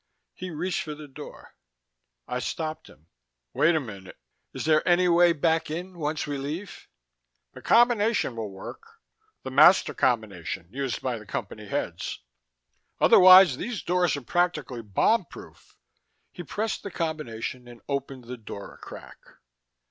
He 0.33 0.49
reached 0.49 0.81
for 0.81 0.95
the 0.95 1.07
door. 1.07 1.53
I 2.27 2.39
stopped 2.39 2.87
him. 2.89 3.05
"Wait 3.53 3.75
a 3.75 3.79
minute. 3.79 4.17
Is 4.51 4.65
there 4.65 4.81
any 4.89 5.07
way 5.07 5.31
back 5.31 5.69
in, 5.69 5.99
once 5.99 6.25
we 6.25 6.39
leave?" 6.39 6.87
"The 7.53 7.61
combination 7.61 8.35
will 8.35 8.49
work 8.49 8.99
the 9.43 9.51
master 9.51 9.93
combination 9.93 10.67
used 10.71 11.03
by 11.03 11.19
the 11.19 11.25
Company 11.27 11.67
heads. 11.67 12.23
Otherwise, 12.99 13.57
these 13.57 13.83
doors 13.83 14.17
are 14.17 14.21
practically 14.21 14.81
bomb 14.81 15.25
proof!" 15.25 15.77
He 16.31 16.41
pressed 16.41 16.81
the 16.81 16.89
combination 16.89 17.67
and 17.67 17.81
opened 17.87 18.23
the 18.23 18.37
door 18.37 18.73
a 18.73 18.77
crack. 18.79 19.19